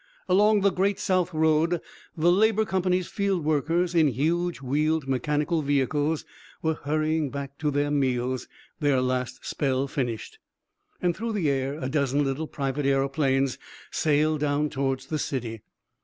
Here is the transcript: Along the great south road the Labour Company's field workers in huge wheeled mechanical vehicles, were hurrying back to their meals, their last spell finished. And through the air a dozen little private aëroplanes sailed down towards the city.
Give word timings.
Along 0.27 0.61
the 0.61 0.71
great 0.71 0.97
south 0.97 1.31
road 1.31 1.79
the 2.17 2.31
Labour 2.31 2.65
Company's 2.65 3.07
field 3.07 3.45
workers 3.45 3.93
in 3.93 4.07
huge 4.07 4.59
wheeled 4.59 5.07
mechanical 5.07 5.61
vehicles, 5.61 6.25
were 6.63 6.73
hurrying 6.73 7.29
back 7.29 7.55
to 7.59 7.69
their 7.69 7.91
meals, 7.91 8.47
their 8.79 8.99
last 8.99 9.45
spell 9.45 9.87
finished. 9.87 10.39
And 11.03 11.15
through 11.15 11.33
the 11.33 11.51
air 11.51 11.77
a 11.79 11.87
dozen 11.87 12.23
little 12.23 12.47
private 12.47 12.87
aëroplanes 12.87 13.59
sailed 13.91 14.39
down 14.39 14.71
towards 14.71 15.05
the 15.05 15.19
city. 15.19 15.61